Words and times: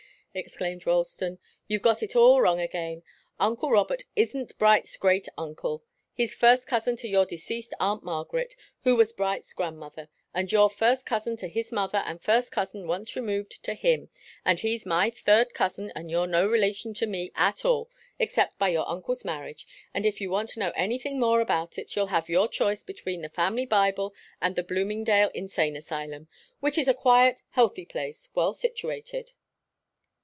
exclaimed 0.33 0.87
Ralston. 0.87 1.37
"You've 1.67 1.81
got 1.81 2.01
it 2.01 2.15
all 2.15 2.39
wrong 2.39 2.61
again. 2.61 3.03
Uncle 3.37 3.69
Robert 3.69 4.03
isn't 4.15 4.57
Bright's 4.57 4.95
great 4.95 5.27
uncle. 5.37 5.83
He's 6.13 6.33
first 6.35 6.65
cousin 6.67 6.95
to 6.97 7.07
your 7.09 7.25
deceased 7.25 7.73
aunt 7.81 8.01
Margaret, 8.05 8.55
who 8.83 8.95
was 8.95 9.11
Bright's 9.11 9.51
grandmother, 9.51 10.07
and 10.33 10.49
you're 10.49 10.69
first 10.69 11.05
cousin 11.05 11.35
to 11.35 11.49
his 11.49 11.73
mother 11.73 11.97
and 12.05 12.23
first 12.23 12.49
cousin, 12.49 12.87
once 12.87 13.17
removed, 13.17 13.61
to 13.65 13.73
him; 13.73 14.07
and 14.45 14.61
he's 14.61 14.85
my 14.85 15.09
third 15.09 15.53
cousin 15.53 15.91
and 15.97 16.09
you're 16.09 16.27
no 16.27 16.47
relation 16.47 16.93
to 16.93 17.05
me 17.05 17.33
at 17.35 17.65
all, 17.65 17.89
except 18.17 18.57
by 18.57 18.69
your 18.69 18.87
uncle's 18.87 19.25
marriage, 19.25 19.67
and 19.93 20.05
if 20.05 20.21
you 20.21 20.29
want 20.29 20.47
to 20.51 20.61
know 20.61 20.71
anything 20.77 21.19
more 21.19 21.41
about 21.41 21.77
it 21.77 21.93
you 21.97 22.05
have 22.05 22.29
your 22.29 22.47
choice 22.47 22.83
between 22.83 23.21
the 23.21 23.27
family 23.27 23.65
Bible 23.65 24.13
and 24.41 24.55
the 24.55 24.63
Bloomingdale 24.63 25.29
insane 25.33 25.75
asylum 25.75 26.29
which 26.61 26.77
is 26.77 26.87
a 26.87 26.93
quiet, 26.93 27.41
healthy 27.49 27.83
place, 27.85 28.29
well 28.33 28.53
situated." 28.53 29.33